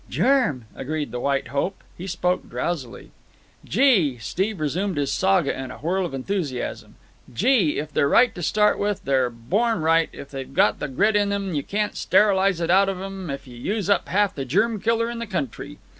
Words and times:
"Germ," 0.09 0.65
agreed 0.75 1.11
the 1.11 1.19
White 1.19 1.49
Hope. 1.49 1.83
He 1.95 2.07
spoke 2.07 2.49
drowsily. 2.49 3.11
"Gee!" 3.63 4.17
Steve 4.17 4.59
resumed 4.59 4.97
his 4.97 5.13
saga 5.13 5.55
in 5.55 5.69
a 5.69 5.77
whirl 5.77 6.07
of 6.07 6.13
enthusiasm. 6.15 6.95
"Gee! 7.31 7.77
if 7.77 7.93
they're 7.93 8.09
right 8.09 8.33
to 8.33 8.41
start 8.41 8.79
with, 8.79 8.97
if 9.01 9.05
they're 9.05 9.29
born 9.29 9.83
right, 9.83 10.09
if 10.11 10.31
they've 10.31 10.51
got 10.55 10.79
the 10.79 10.87
grit 10.87 11.15
in 11.15 11.29
them, 11.29 11.53
you 11.53 11.61
can't 11.61 11.95
sterilize 11.95 12.59
it 12.59 12.71
out 12.71 12.89
of 12.89 12.99
'em 12.99 13.29
if 13.29 13.45
you 13.45 13.55
use 13.55 13.91
up 13.91 14.09
half 14.09 14.33
the 14.33 14.43
germ 14.43 14.79
killer 14.81 15.07
in 15.07 15.19
the 15.19 15.27
country. 15.27 15.77